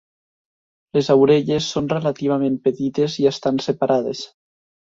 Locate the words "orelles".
1.25-1.67